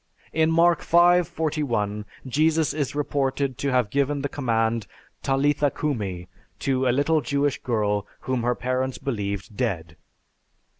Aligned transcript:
In 0.33 0.49
Mark 0.49 0.81
V:41, 0.83 2.05
Jesus 2.25 2.73
is 2.73 2.95
reported 2.95 3.55
to 3.59 3.69
have 3.69 3.91
given 3.91 4.23
the 4.23 4.29
command 4.29 4.87
"Talitha 5.21 5.69
cumi" 5.69 6.27
to 6.57 6.87
a 6.87 6.89
little 6.89 7.21
Jewish 7.21 7.61
girl 7.61 8.07
whom 8.21 8.41
her 8.41 8.55
parents 8.55 8.97
believed 8.97 9.55
dead. 9.55 9.97